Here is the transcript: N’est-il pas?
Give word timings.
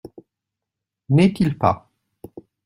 N’est-il 1.09 1.59
pas? 1.59 1.87